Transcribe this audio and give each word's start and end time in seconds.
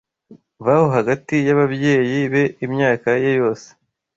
Baho 0.65 0.85
hagati 0.95 1.35
y'ababyeyi 1.47 2.17
be 2.31 2.43
imyaka 2.65 3.09
ye 3.23 3.31
yose! 3.39 3.67